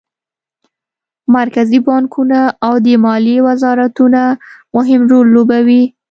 [1.37, 4.21] مرکزي بانکونه او د مالیې وزارتونه
[4.75, 5.83] مهم رول لوبوي